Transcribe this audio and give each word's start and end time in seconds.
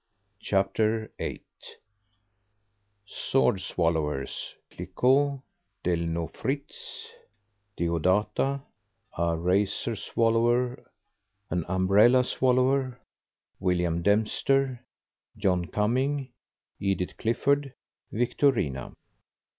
CHAPTER 0.39 1.11
EIGHT 1.19 1.77
SWORD 3.05 3.61
SWALLOWERS: 3.61 4.55
CLIQUOT, 4.71 5.43
DELNO 5.83 6.25
FRITZ, 6.33 7.05
DEODATA, 7.77 8.63
A 9.19 9.37
RAZOR 9.37 9.95
SWALLOWER, 9.95 10.91
AN 11.51 11.65
UMBRELLA 11.67 12.23
SWALLOWER, 12.23 12.97
WILLIAM 13.59 14.01
DEMPSTER, 14.01 14.83
JOHN 15.37 15.65
CUMMING, 15.65 16.29
EDITH 16.79 17.17
CLIFFORD, 17.17 17.71
VICTORINA. 18.11 18.93